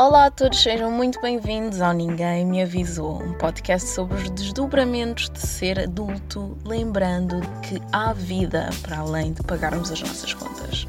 [0.00, 5.28] Olá a todos, sejam muito bem-vindos ao Ninguém Me Avisou, um podcast sobre os desdobramentos
[5.28, 10.86] de ser adulto, lembrando que há vida para além de pagarmos as nossas contas.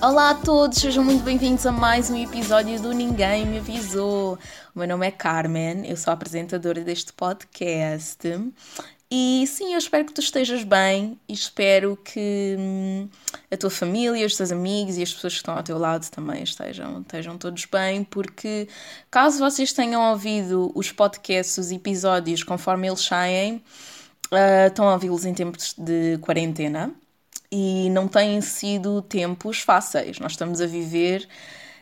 [0.00, 4.38] Olá a todos, sejam muito bem-vindos a mais um episódio do Ninguém Me Avisou.
[4.74, 8.26] O meu nome é Carmen, eu sou a apresentadora deste podcast
[9.10, 13.08] e sim, eu espero que tu estejas bem e espero que hum,
[13.50, 16.42] a tua família, os teus amigos e as pessoas que estão ao teu lado também
[16.42, 18.68] estejam, estejam todos bem, porque
[19.10, 23.62] caso vocês tenham ouvido os podcasts, os episódios conforme eles saem,
[24.32, 26.92] uh, estão a ouvi-los em tempos de quarentena
[27.52, 30.18] e não têm sido tempos fáceis.
[30.18, 31.28] Nós estamos a viver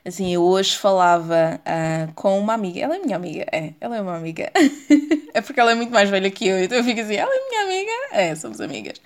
[0.05, 4.01] Assim, eu hoje falava uh, com uma amiga, ela é minha amiga, é, ela é
[4.01, 4.51] uma amiga,
[5.33, 7.49] é porque ela é muito mais velha que eu, então eu fico assim, ela é
[7.49, 9.01] minha amiga, é, somos amigas.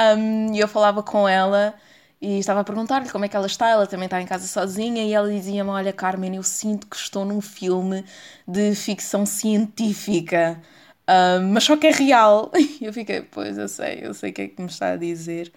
[0.00, 1.74] Um, e eu falava com ela
[2.20, 5.04] e estava a perguntar-lhe como é que ela está, ela também está em casa sozinha,
[5.04, 8.04] e ela dizia-me: Olha, Carmen, eu sinto que estou num filme
[8.46, 10.60] de ficção científica,
[11.08, 12.50] um, mas só que é real.
[12.80, 14.96] E eu fiquei: Pois, eu sei, eu sei o que é que me está a
[14.96, 15.52] dizer.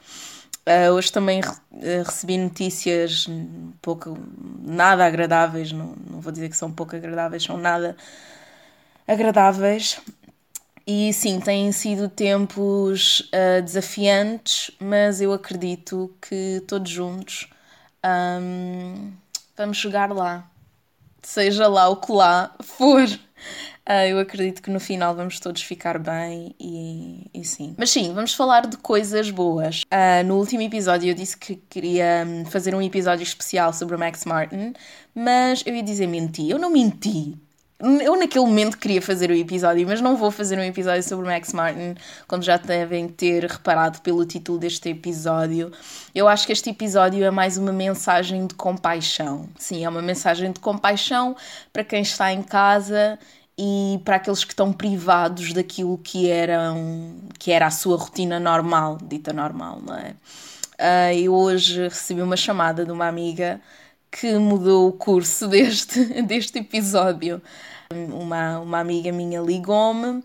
[0.66, 3.28] Uh, hoje também uh, recebi notícias
[3.82, 4.18] pouco,
[4.62, 7.98] nada agradáveis, não, não vou dizer que são pouco agradáveis, são nada
[9.06, 10.00] agradáveis.
[10.88, 17.50] E sim, têm sido tempos uh, desafiantes, mas eu acredito que todos juntos
[18.06, 19.12] um,
[19.56, 20.50] vamos chegar lá.
[21.24, 23.08] Seja lá o que lá for.
[23.88, 27.76] Uh, eu acredito que no final vamos todos ficar bem e, e sim.
[27.78, 29.82] Mas sim, vamos falar de coisas boas.
[29.84, 34.00] Uh, no último episódio eu disse que queria hum, fazer um episódio especial sobre o
[34.00, 34.74] Max Martin,
[35.14, 36.50] mas eu ia dizer menti.
[36.50, 37.38] Eu não menti.
[37.80, 41.52] Eu naquele momento queria fazer o episódio, mas não vou fazer um episódio sobre Max
[41.52, 41.96] Martin,
[42.28, 45.72] quando já devem ter reparado pelo título deste episódio.
[46.16, 49.50] Eu acho que este episódio é mais uma mensagem de compaixão.
[49.58, 51.36] Sim, é uma mensagem de compaixão
[51.74, 53.20] para quem está em casa
[53.58, 58.98] e para aqueles que estão privados daquilo que, eram, que era a sua rotina normal,
[59.02, 60.16] dita normal, não é?
[60.80, 63.62] Uh, eu hoje recebi uma chamada de uma amiga
[64.20, 67.42] que mudou o curso deste, deste episódio.
[67.92, 70.24] Uma, uma amiga minha ligou-me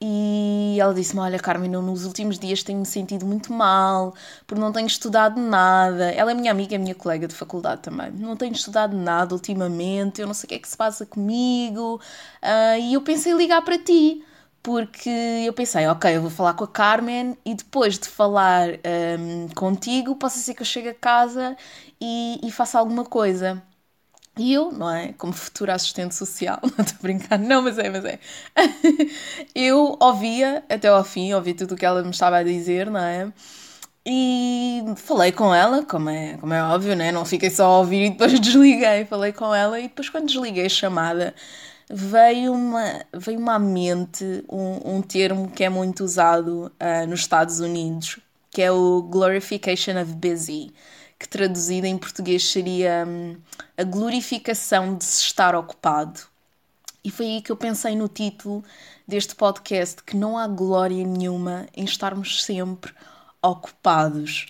[0.00, 4.14] e ela disse-me: Olha, Carmen, eu nos últimos dias tenho-me sentido muito mal,
[4.46, 6.10] porque não tenho estudado nada.
[6.12, 8.10] Ela é minha amiga, é minha colega de faculdade também.
[8.10, 12.00] Não tenho estudado nada ultimamente, eu não sei o que é que se passa comigo.
[12.42, 14.22] Uh, e eu pensei em ligar para ti,
[14.66, 15.08] porque
[15.46, 18.70] eu pensei: Ok, eu vou falar com a Carmen e depois de falar
[19.16, 21.56] um, contigo, possa ser que eu chegue a casa
[22.00, 23.62] e, e faça alguma coisa.
[24.36, 25.12] E eu, não é?
[25.14, 28.18] Como futura assistente social, não estou a brincar, não, mas é, mas é.
[29.54, 33.00] eu ouvia até ao fim, ouvi tudo o que ela me estava a dizer, não
[33.00, 33.32] é?
[34.04, 37.12] E falei com ela, como é, como é óbvio, né?
[37.12, 39.04] Não fiquei só a ouvir e depois desliguei.
[39.04, 41.34] Falei com ela e depois, quando desliguei a chamada,
[41.88, 47.60] veio uma, veio uma mente um, um termo que é muito usado uh, nos Estados
[47.60, 48.18] Unidos,
[48.50, 50.72] que é o glorification of busy
[51.18, 53.36] que traduzida em português seria hum,
[53.76, 56.20] a glorificação de se estar ocupado.
[57.02, 58.64] E foi aí que eu pensei no título
[59.06, 62.92] deste podcast: que não há glória nenhuma em estarmos sempre
[63.40, 64.48] ocupados.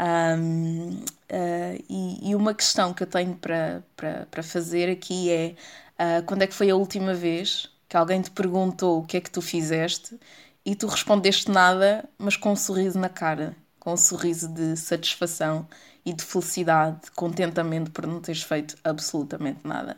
[0.00, 5.54] Um, uh, e, e, uma questão que eu tenho para, para, para fazer aqui é:
[5.98, 9.20] uh, quando é que foi a última vez que alguém te perguntou o que é
[9.20, 10.18] que tu fizeste
[10.64, 15.66] e tu respondeste nada, mas com um sorriso na cara, com um sorriso de satisfação
[16.04, 19.96] e de felicidade, de contentamento por não teres feito absolutamente nada.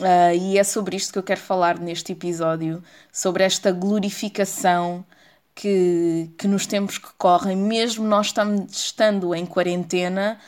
[0.00, 2.82] Uh, e é sobre isto que eu quero falar neste episódio,
[3.12, 5.04] sobre esta glorificação
[5.54, 10.38] que, que nos tempos que correm, mesmo nós estamos, estando em quarentena,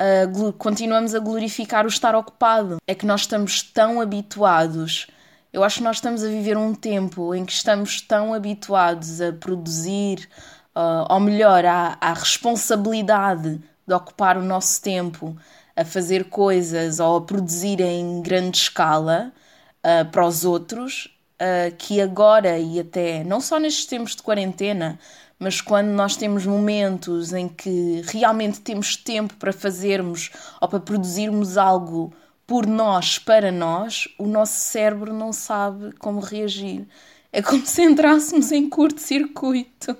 [0.00, 2.78] uh, continuamos a glorificar o estar ocupado.
[2.86, 5.06] É que nós estamos tão habituados.
[5.52, 9.32] Eu acho que nós estamos a viver um tempo em que estamos tão habituados a
[9.32, 10.28] produzir,
[10.74, 15.36] uh, ou melhor, à, responsabilidade de ocupar o nosso tempo
[15.76, 19.32] a fazer coisas ou a produzir em grande escala
[19.78, 24.98] uh, para os outros, uh, que agora e até não só nestes tempos de quarentena,
[25.38, 31.56] mas quando nós temos momentos em que realmente temos tempo para fazermos ou para produzirmos
[31.56, 32.12] algo
[32.46, 36.86] por nós, para nós, o nosso cérebro não sabe como reagir.
[37.34, 39.96] É como se entrássemos em curto-circuito.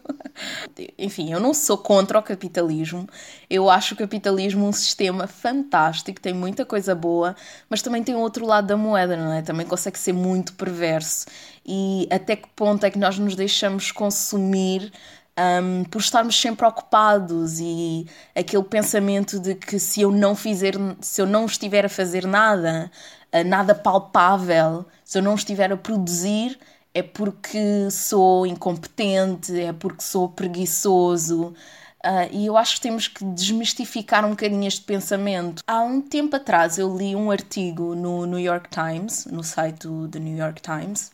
[0.97, 3.09] Enfim, eu não sou contra o capitalismo.
[3.51, 7.35] Eu acho o capitalismo um sistema fantástico, tem muita coisa boa,
[7.69, 9.43] mas também tem outro lado da moeda, não é?
[9.43, 11.27] Também consegue ser muito perverso.
[11.67, 14.93] E até que ponto é que nós nos deixamos consumir
[15.37, 21.21] um, por estarmos sempre ocupados e aquele pensamento de que se eu não fizer, se
[21.21, 22.89] eu não estiver a fazer nada,
[23.35, 26.57] uh, nada palpável, se eu não estiver a produzir,
[26.95, 31.53] é porque sou incompetente, é porque sou preguiçoso.
[32.05, 35.63] Uh, e eu acho que temos que desmistificar um bocadinho este pensamento.
[35.67, 40.21] Há um tempo atrás eu li um artigo no New York Times, no site do,
[40.21, 41.11] New York Times,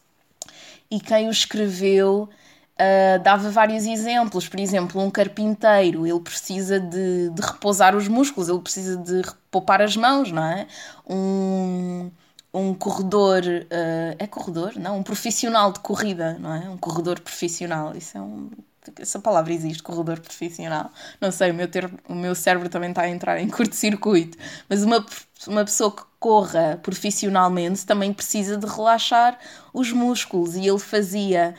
[0.91, 2.29] e quem o escreveu
[2.75, 4.49] uh, dava vários exemplos.
[4.49, 9.81] Por exemplo, um carpinteiro, ele precisa de, de repousar os músculos, ele precisa de poupar
[9.81, 10.67] as mãos, não é?
[11.09, 12.11] Um,
[12.53, 14.73] um corredor, uh, é corredor?
[14.77, 16.69] Não, um profissional de corrida, não é?
[16.69, 18.51] Um corredor profissional, isso é um
[18.99, 20.91] essa palavra existe, corredor profissional.
[21.21, 24.39] Não sei, o meu, ter, o meu cérebro também está a entrar em curto-circuito.
[24.69, 25.05] Mas uma,
[25.47, 29.39] uma pessoa que corra profissionalmente também precisa de relaxar
[29.73, 30.57] os músculos.
[30.57, 31.55] E ele fazia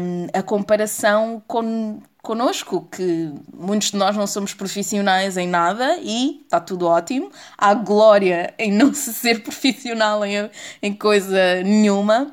[0.00, 6.42] um, a comparação com, connosco, que muitos de nós não somos profissionais em nada e
[6.44, 7.32] está tudo ótimo.
[7.56, 10.50] Há glória em não se ser profissional em,
[10.82, 12.30] em coisa nenhuma.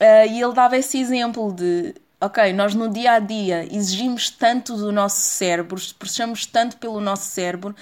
[0.00, 4.76] Uh, e ele dava esse exemplo de ok, nós no dia a dia exigimos tanto
[4.78, 7.76] do nosso cérebro, puxamos tanto pelo nosso cérebro,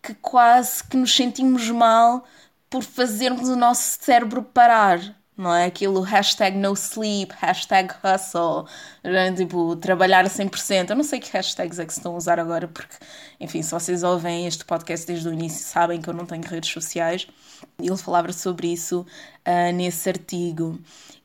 [0.00, 2.24] que quase que nos sentimos mal
[2.70, 5.17] por fazermos o nosso cérebro parar.
[5.38, 8.66] Não é aquilo hashtag no sleep, hashtag hustle,
[9.36, 10.90] tipo, trabalhar a 100%.
[10.90, 12.96] Eu não sei que hashtags é que se estão a usar agora, porque,
[13.38, 16.70] enfim, se vocês ouvem este podcast desde o início, sabem que eu não tenho redes
[16.70, 17.28] sociais.
[17.78, 19.06] Ele falava sobre isso
[19.46, 20.76] uh, nesse artigo.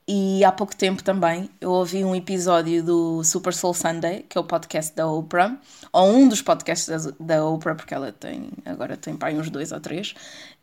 [0.05, 4.41] E há pouco tempo também eu ouvi um episódio do Super Soul Sunday, que é
[4.41, 5.57] o podcast da Oprah,
[5.93, 9.71] ou um dos podcasts da, da Oprah, porque ela tem, agora tem pai uns dois
[9.71, 10.13] ou três,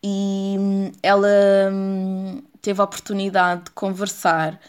[0.02, 1.28] e hum, ela
[1.72, 4.60] hum, teve a oportunidade de conversar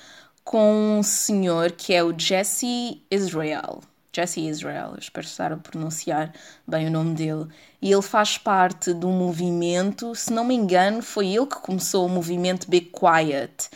[0.44, 3.82] com um senhor que é o Jesse Israel.
[4.14, 6.34] Jesse Israel, espero estar a pronunciar
[6.68, 7.48] bem o nome dele.
[7.82, 12.10] E ele faz parte um movimento, se não me engano, foi ele que começou o
[12.10, 13.70] movimento Be Quiet,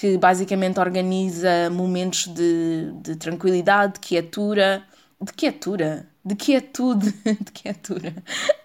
[0.00, 4.82] que basicamente organiza momentos de, de tranquilidade, de quietura,
[5.20, 8.14] de quietura, de quietude, de quietura,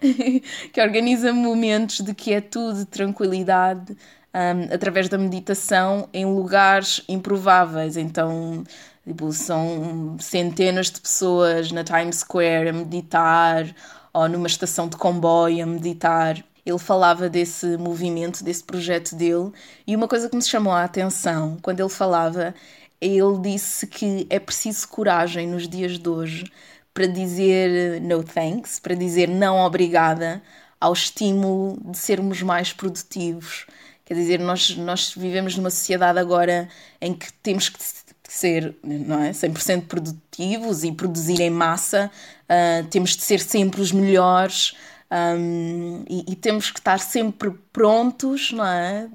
[0.72, 3.94] que organiza momentos de quietude, de tranquilidade,
[4.34, 7.98] um, através da meditação em lugares improváveis.
[7.98, 8.64] Então,
[9.06, 13.66] tipo, são centenas de pessoas na Times Square a meditar,
[14.10, 19.52] ou numa estação de comboio a meditar ele falava desse movimento, desse projeto dele,
[19.86, 22.52] e uma coisa que me chamou a atenção quando ele falava,
[23.00, 26.44] ele disse que é preciso coragem nos dias de hoje
[26.92, 30.42] para dizer no thanks, para dizer não obrigada
[30.80, 33.66] ao estímulo de sermos mais produtivos.
[34.04, 36.68] Quer dizer, nós, nós vivemos numa sociedade agora
[37.00, 37.78] em que temos que
[38.28, 42.10] ser não é, 100% produtivos e produzir em massa,
[42.44, 44.74] uh, temos de ser sempre os melhores,
[45.10, 49.08] um, e, e, temos que estar sempre prontos, não é?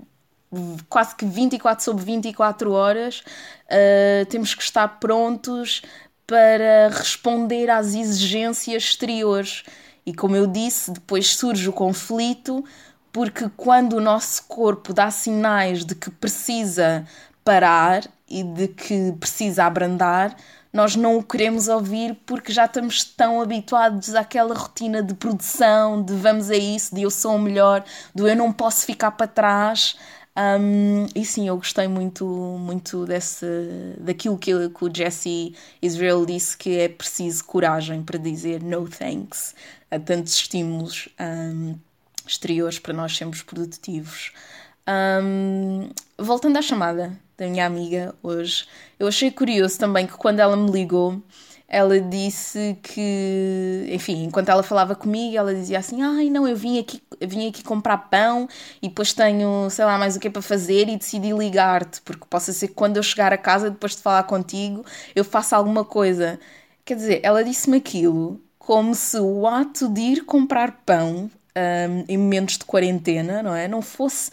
[0.90, 5.82] Quase que 24 sobre 24 horas, uh, temos que estar prontos
[6.26, 9.64] para responder às exigências exteriores.
[10.06, 12.64] E como eu disse, depois surge o conflito,
[13.12, 17.06] porque quando o nosso corpo dá sinais de que precisa
[17.44, 20.36] parar e de que precisa abrandar,
[20.74, 26.14] nós não o queremos ouvir porque já estamos tão habituados àquela rotina de produção, de
[26.16, 27.84] vamos a isso, de eu sou o melhor,
[28.16, 29.96] do eu não posso ficar para trás.
[30.38, 33.46] Um, e sim, eu gostei muito, muito desse,
[33.98, 39.54] daquilo que, que o Jesse Israel disse que é preciso coragem para dizer no thanks
[39.90, 41.76] a tantos estímulos um,
[42.26, 44.32] exteriores para nós sermos produtivos.
[44.88, 48.66] Um, voltando à chamada da minha amiga hoje,
[49.00, 51.20] eu achei curioso também que quando ela me ligou,
[51.68, 56.78] ela disse que, enfim, enquanto ela falava comigo, ela dizia assim: Ai, não, eu vim
[56.80, 58.48] aqui, vim aqui comprar pão
[58.82, 62.26] e depois tenho, sei lá, mais o que é para fazer e decidi ligar-te, porque
[62.30, 65.84] possa ser que quando eu chegar a casa, depois de falar contigo, eu faça alguma
[65.84, 66.40] coisa.
[66.86, 72.18] Quer dizer, ela disse-me aquilo como se o ato de ir comprar pão um, em
[72.18, 73.68] momentos de quarentena, não é?
[73.68, 74.30] Não fosse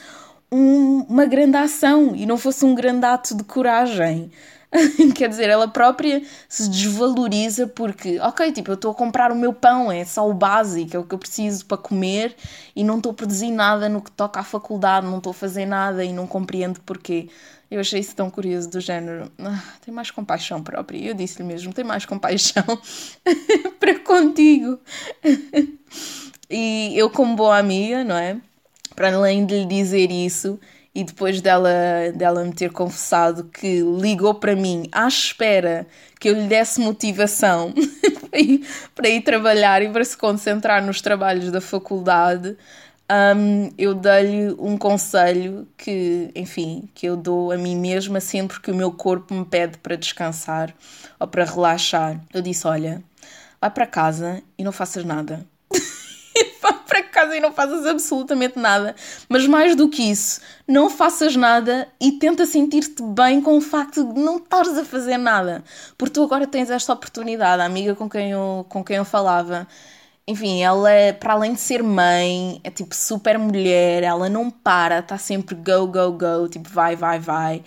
[0.51, 4.31] um, uma grande ação e não fosse um grande ato de coragem.
[5.15, 9.53] Quer dizer, ela própria se desvaloriza porque, ok, tipo, eu estou a comprar o meu
[9.53, 12.37] pão, é só o básico, é o que eu preciso para comer
[12.77, 15.65] e não estou a produzir nada no que toca à faculdade, não estou a fazer
[15.65, 17.29] nada e não compreendo porquê.
[17.71, 20.99] Eu achei isso tão curioso, do género, ah, tem mais compaixão própria.
[20.99, 22.65] Eu disse-lhe mesmo, tem mais compaixão
[23.79, 24.79] para contigo.
[26.49, 28.39] e eu, como boa amiga, não é?
[28.99, 30.59] Para além de lhe dizer isso,
[30.93, 31.71] e depois dela,
[32.17, 35.87] dela me ter confessado que ligou para mim à espera
[36.19, 37.73] que eu lhe desse motivação
[38.29, 42.57] para, ir, para ir trabalhar e para se concentrar nos trabalhos da faculdade,
[43.09, 48.73] um, eu dei-lhe um conselho que, enfim, que eu dou a mim mesma sempre que
[48.73, 50.75] o meu corpo me pede para descansar
[51.21, 52.21] ou para relaxar.
[52.35, 53.01] Eu disse: Olha,
[53.61, 55.47] vai para casa e não faças nada.
[56.89, 58.97] Para casa e não faças absolutamente nada.
[59.29, 64.13] Mas mais do que isso, não faças nada e tenta sentir-te bem com o facto
[64.13, 65.63] de não estares a fazer nada.
[65.97, 67.63] Porque tu agora tens esta oportunidade.
[67.63, 69.69] A amiga com quem eu, com quem eu falava
[70.31, 74.99] enfim, ela, é, para além de ser mãe, é tipo super mulher, ela não para,
[74.99, 77.65] está sempre go, go, go, tipo vai, vai, vai.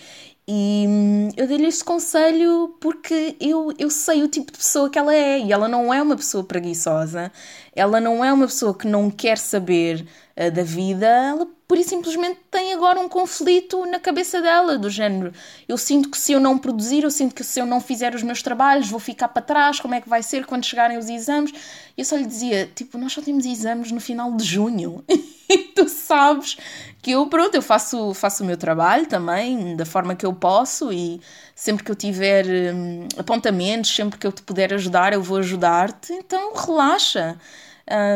[0.47, 4.99] E hum, eu dei-lhe este conselho porque eu, eu sei o tipo de pessoa que
[4.99, 7.31] ela é e ela não é uma pessoa preguiçosa,
[7.73, 10.05] ela não é uma pessoa que não quer saber
[10.37, 14.89] uh, da vida, ela por isso simplesmente tem agora um conflito na cabeça dela, do
[14.89, 15.31] género.
[15.69, 18.21] Eu sinto que se eu não produzir, eu sinto que se eu não fizer os
[18.21, 21.53] meus trabalhos, vou ficar para trás, como é que vai ser quando chegarem os exames?
[21.97, 25.01] E eu só lhe dizia, tipo, nós só temos exames no final de junho.
[25.49, 26.57] e tu sabes
[27.01, 30.91] que eu, pronto, eu faço, faço o meu trabalho também, da forma que eu posso
[30.91, 31.21] e
[31.61, 36.11] sempre que eu tiver hum, apontamentos, sempre que eu te puder ajudar, eu vou ajudar-te.
[36.11, 37.37] Então relaxa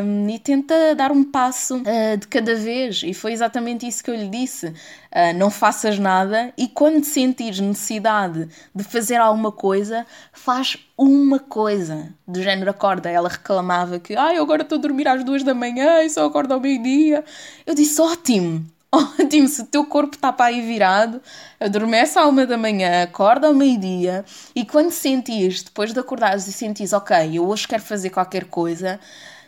[0.04, 3.04] um, e tenta dar um passo uh, de cada vez.
[3.04, 4.70] E foi exatamente isso que eu lhe disse.
[4.70, 12.12] Uh, não faças nada e quando sentires necessidade de fazer alguma coisa, faz uma coisa.
[12.28, 13.12] Do género acorda.
[13.12, 16.26] Ela reclamava que ah, eu agora estou a dormir às duas da manhã e só
[16.26, 17.24] acordo ao meio-dia.
[17.64, 18.66] Eu disse ótimo.
[19.20, 21.22] Ótimo, se o teu corpo está para aí virado,
[21.60, 24.24] adormece à uma da manhã, acorda ao meio-dia
[24.56, 29.00] e quando sentires, depois de acordares e sentires, ok, eu hoje quero fazer qualquer coisa,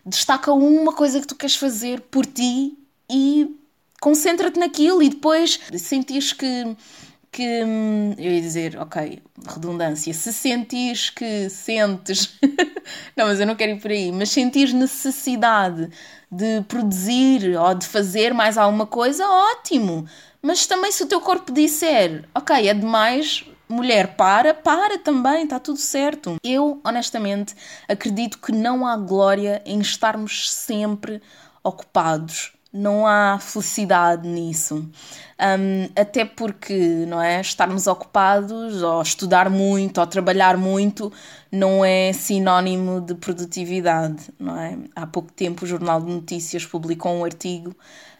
[0.05, 2.77] destaca uma coisa que tu queres fazer por ti
[3.09, 3.57] e
[4.01, 6.75] concentra-te naquilo e depois sentires que
[7.37, 7.43] que
[8.17, 12.35] eu ia dizer, ok, redundância, se sentires que sentes,
[13.15, 15.87] não, mas eu não quero ir por aí, mas sentires necessidade
[16.31, 20.07] de produzir ou de fazer mais alguma coisa, ótimo.
[20.41, 25.59] Mas também se o teu corpo disser, ok, é demais, mulher, para, para também, está
[25.59, 26.37] tudo certo.
[26.43, 27.53] Eu, honestamente,
[27.87, 31.21] acredito que não há glória em estarmos sempre
[31.63, 32.56] ocupados.
[32.77, 34.75] Não há felicidade nisso.
[35.39, 37.41] Um, até porque, não é?
[37.41, 41.11] Estarmos ocupados, ou estudar muito, ou trabalhar muito,
[41.51, 44.77] não é sinónimo de produtividade, não é?
[44.95, 47.75] Há pouco tempo o Jornal de Notícias publicou um artigo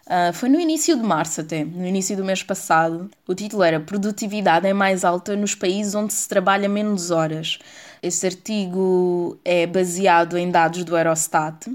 [0.07, 3.11] Uh, foi no início de março até, no início do mês passado.
[3.27, 7.59] O título era Produtividade é mais alta nos países onde se trabalha menos horas.
[8.01, 11.69] Este artigo é baseado em dados do Eurostat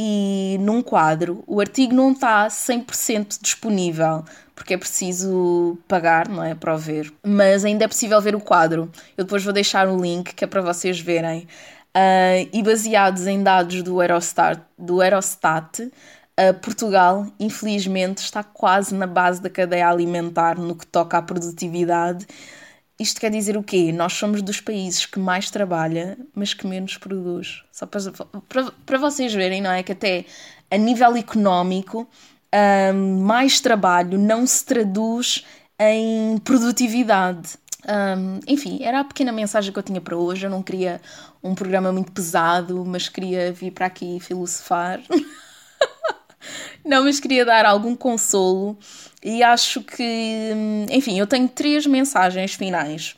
[0.00, 1.42] e num quadro.
[1.44, 4.24] O artigo não está 100% disponível
[4.54, 6.54] porque é preciso pagar, não é?
[6.54, 7.12] Para o ver.
[7.24, 8.90] Mas ainda é possível ver o quadro.
[9.16, 11.48] Eu depois vou deixar o link que é para vocês verem.
[11.96, 15.00] Uh, e baseados em dados do Eurostat, do
[16.40, 22.24] Uh, Portugal, infelizmente, está quase na base da cadeia alimentar no que toca à produtividade.
[22.98, 23.92] Isto quer dizer o quê?
[23.92, 27.62] Nós somos dos países que mais trabalha, mas que menos produz.
[27.70, 28.00] Só para,
[28.48, 29.82] para, para vocês verem, não é?
[29.82, 30.24] Que até
[30.70, 32.08] a nível económico,
[32.92, 35.44] um, mais trabalho não se traduz
[35.78, 37.56] em produtividade.
[37.86, 40.46] Um, enfim, era a pequena mensagem que eu tinha para hoje.
[40.46, 41.00] Eu não queria
[41.42, 45.00] um programa muito pesado, mas queria vir para aqui filosofar.
[46.88, 48.78] Não, mas queria dar algum consolo
[49.22, 50.54] e acho que,
[50.90, 53.14] enfim, eu tenho três mensagens finais.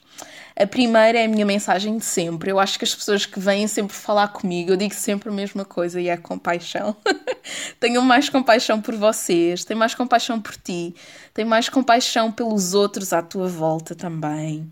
[0.56, 2.50] A primeira é a minha mensagem de sempre.
[2.50, 5.64] Eu acho que as pessoas que vêm sempre falar comigo, eu digo sempre a mesma
[5.64, 6.96] coisa e é compaixão.
[7.78, 10.92] Tenham mais compaixão por vocês, tenham mais compaixão por ti,
[11.32, 14.68] tenham mais compaixão pelos outros à tua volta também.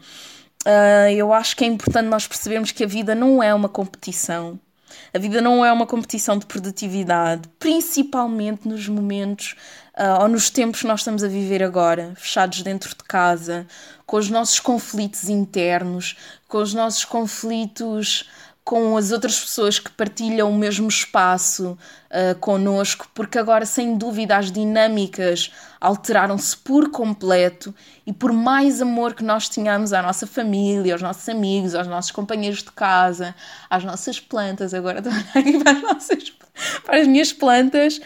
[0.67, 4.59] Uh, eu acho que é importante nós percebermos que a vida não é uma competição.
[5.13, 9.57] A vida não é uma competição de produtividade, principalmente nos momentos
[9.97, 13.67] uh, ou nos tempos que nós estamos a viver agora, fechados dentro de casa,
[14.07, 18.29] com os nossos conflitos internos, com os nossos conflitos
[18.69, 21.71] com as outras pessoas que partilham o mesmo espaço
[22.11, 27.75] uh, connosco, porque agora, sem dúvida, as dinâmicas alteraram-se por completo
[28.07, 32.11] e por mais amor que nós tenhamos à nossa família, aos nossos amigos, aos nossos
[32.11, 33.35] companheiros de casa,
[33.71, 36.33] às nossas plantas, agora estou aqui para as, nossas,
[36.85, 37.99] para as minhas plantas,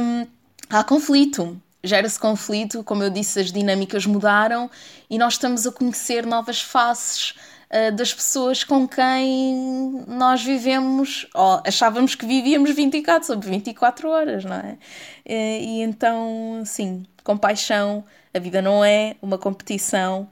[0.00, 0.28] um,
[0.70, 1.60] há conflito.
[1.82, 4.70] Gera-se conflito, como eu disse, as dinâmicas mudaram
[5.10, 7.34] e nós estamos a conhecer novas faces
[7.70, 14.44] uh, das pessoas com quem nós vivemos, ou achávamos que vivíamos 24 sobre 24 horas,
[14.44, 14.78] não é?
[15.24, 20.28] E, e então, sim, compaixão, a vida não é uma competição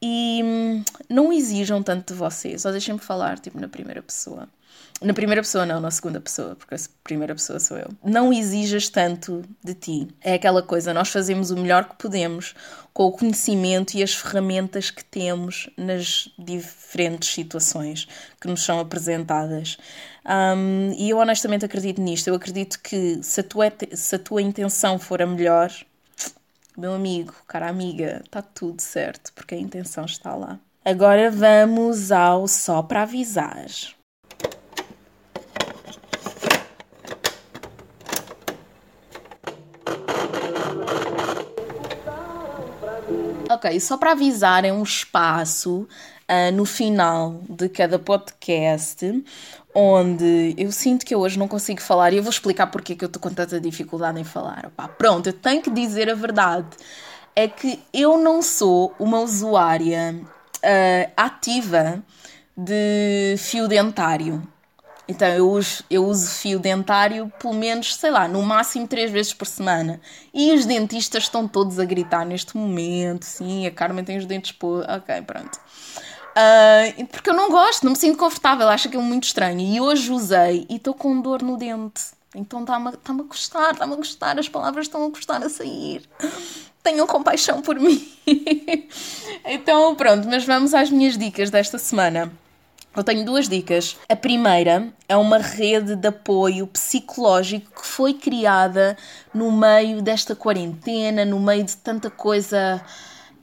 [0.00, 4.48] e hum, não exijam tanto de vocês, ou deixem-me falar tipo na primeira pessoa.
[5.00, 7.88] Na primeira pessoa, não, na segunda pessoa, porque a primeira pessoa sou eu.
[8.02, 10.08] Não exijas tanto de ti.
[10.20, 12.52] É aquela coisa, nós fazemos o melhor que podemos
[12.92, 18.08] com o conhecimento e as ferramentas que temos nas diferentes situações
[18.40, 19.78] que nos são apresentadas.
[20.26, 22.26] Um, e eu honestamente acredito nisto.
[22.26, 25.72] Eu acredito que se a tua, se a tua intenção for a melhor,
[26.76, 30.58] meu amigo, cara amiga, está tudo certo, porque a intenção está lá.
[30.84, 33.66] Agora vamos ao só para avisar.
[43.50, 45.88] Ok, só para avisar, é um espaço
[46.28, 49.24] uh, no final de cada podcast
[49.74, 52.96] onde eu sinto que eu hoje não consigo falar e eu vou explicar porque é
[52.96, 54.70] que eu estou com tanta dificuldade em falar.
[54.98, 56.68] Pronto, eu tenho que dizer a verdade.
[57.34, 60.20] É que eu não sou uma usuária
[60.56, 62.02] uh, ativa
[62.56, 64.42] de fio dentário.
[65.08, 69.32] Então eu uso, eu uso fio dentário pelo menos, sei lá, no máximo três vezes
[69.32, 69.98] por semana.
[70.34, 73.24] E os dentistas estão todos a gritar neste momento.
[73.24, 74.84] Sim, a Carmen tem os dentes por.
[74.88, 75.58] Ok, pronto.
[76.36, 79.60] Uh, porque eu não gosto, não me sinto confortável, acho aquilo muito estranho.
[79.60, 82.18] E hoje usei e estou com dor no dente.
[82.34, 86.02] Então está-me tá a gostar, está-me a gostar, as palavras estão a gostar a sair.
[86.82, 88.06] Tenham compaixão por mim.
[89.44, 92.30] então pronto, mas vamos às minhas dicas desta semana.
[92.98, 93.96] Eu tenho duas dicas.
[94.08, 98.96] A primeira é uma rede de apoio psicológico que foi criada
[99.32, 102.82] no meio desta quarentena, no meio de tanta coisa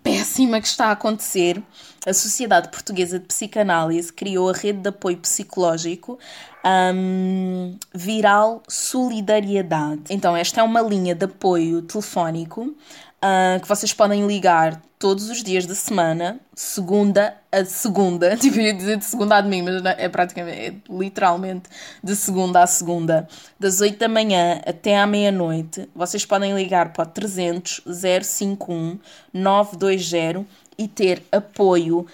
[0.03, 1.63] péssima que está a acontecer.
[2.05, 6.19] A Sociedade Portuguesa de Psicanálise criou a rede de apoio psicológico
[6.65, 10.01] um, Viral Solidariedade.
[10.09, 12.75] Então, esta é uma linha de apoio telefónico
[13.23, 18.73] uh, que vocês podem ligar todos os dias da semana, segunda a segunda, tipo, ia
[18.73, 21.69] dizer de segunda a domingo, mas é praticamente, é literalmente
[22.03, 23.27] de segunda a segunda,
[23.59, 25.89] das 8 da manhã até à meia-noite.
[25.95, 27.81] Vocês podem ligar para o 300
[28.23, 28.99] 051
[29.33, 30.45] 920
[30.77, 32.05] e ter apoio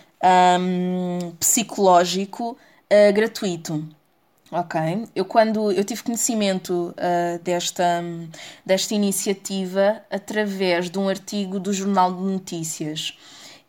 [0.59, 3.87] um, psicológico uh, gratuito.
[4.51, 5.07] Ok.
[5.15, 8.03] Eu quando eu tive conhecimento uh, desta,
[8.65, 13.17] desta iniciativa através de um artigo do Jornal de Notícias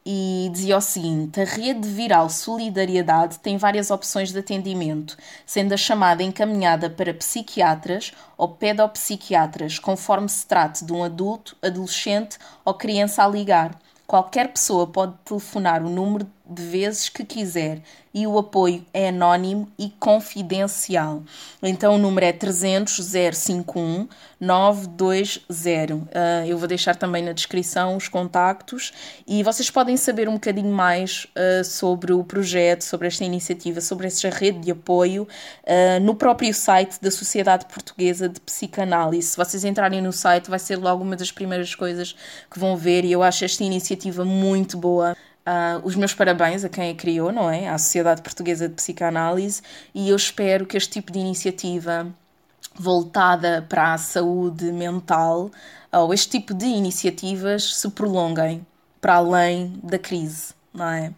[0.05, 5.17] e dizia o seguinte: a rede viral Solidariedade tem várias opções de atendimento,
[5.47, 12.39] sendo a chamada encaminhada para psiquiatras ou pedopsiquiatras, conforme se trate de um adulto, adolescente
[12.65, 13.79] ou criança a ligar.
[14.05, 17.83] Qualquer pessoa pode telefonar o número de vezes que quiser
[18.15, 21.23] e o apoio é anónimo e confidencial.
[21.63, 22.95] Então o número é 300
[23.35, 25.93] 051 920.
[25.93, 26.09] Uh,
[26.47, 28.93] eu vou deixar também na descrição os contactos
[29.27, 34.09] e vocês podem saber um bocadinho mais uh, sobre o projeto, sobre esta iniciativa, sobre
[34.09, 35.27] esta rede de apoio
[35.63, 39.29] uh, no próprio site da Sociedade Portuguesa de Psicanálise.
[39.29, 42.15] Se vocês entrarem no site, vai ser logo uma das primeiras coisas
[42.51, 45.17] que vão ver e eu acho esta iniciativa muito boa.
[45.45, 47.69] Uh, os meus parabéns a quem a criou, não é?
[47.69, 49.61] À Sociedade Portuguesa de Psicanálise,
[49.93, 52.07] e eu espero que este tipo de iniciativa
[52.77, 55.51] voltada para a saúde mental,
[55.91, 58.65] ou este tipo de iniciativas, se prolonguem
[59.01, 61.13] para além da crise, não é?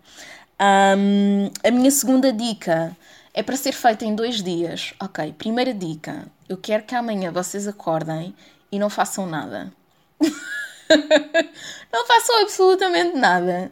[0.97, 2.97] Um, a minha segunda dica
[3.35, 4.95] é para ser feita em dois dias.
[4.99, 8.35] Ok, primeira dica: eu quero que amanhã vocês acordem
[8.73, 9.71] e não façam nada.
[11.93, 13.71] não façam absolutamente nada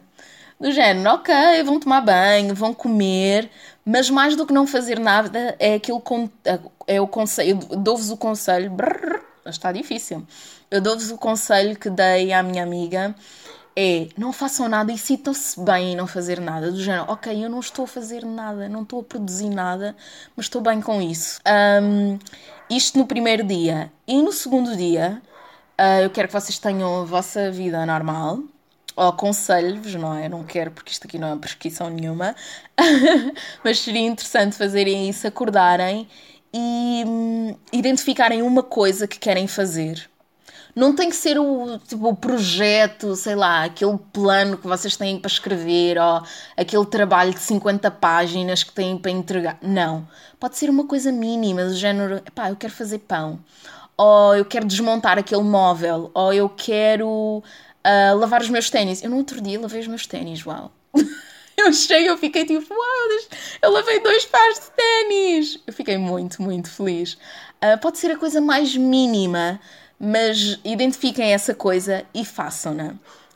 [0.63, 3.51] do género, ok, vão tomar banho, vão comer,
[3.85, 6.01] mas mais do que não fazer nada é aquilo
[6.87, 10.25] é o conselho, dou-vos o conselho, brrr, está difícil.
[10.71, 13.13] Eu dou-vos o conselho que dei à minha amiga
[13.75, 16.71] é não façam nada e sintam-se bem em não fazer nada.
[16.71, 19.93] Do género, ok, eu não estou a fazer nada, não estou a produzir nada,
[20.33, 21.41] mas estou bem com isso.
[21.45, 22.17] Um,
[22.69, 23.91] isto no primeiro dia.
[24.07, 25.21] E no segundo dia,
[25.77, 28.39] uh, eu quero que vocês tenham a vossa vida normal
[28.95, 30.29] aconselho-vos, não é?
[30.29, 32.35] Não quero, porque isto aqui não é prescrição nenhuma,
[33.63, 36.07] mas seria interessante fazerem isso, acordarem
[36.53, 40.09] e hum, identificarem uma coisa que querem fazer.
[40.75, 45.19] Não tem que ser o, tipo, o projeto, sei lá, aquele plano que vocês têm
[45.19, 46.23] para escrever ou
[46.57, 49.57] aquele trabalho de 50 páginas que têm para entregar.
[49.61, 50.07] Não.
[50.39, 53.39] Pode ser uma coisa mínima, do género, pá, eu quero fazer pão.
[53.97, 56.11] Ou eu quero desmontar aquele móvel.
[56.13, 57.43] Ou eu quero
[57.83, 59.03] uh, lavar os meus ténis.
[59.03, 60.71] Eu no outro dia lavei os meus ténis, uau.
[61.55, 63.09] Eu achei, eu fiquei tipo, uau,
[63.61, 65.59] eu lavei dois pares de ténis.
[65.67, 67.13] Eu fiquei muito, muito feliz.
[67.13, 69.59] Uh, pode ser a coisa mais mínima,
[69.99, 72.95] mas identifiquem essa coisa e façam-na.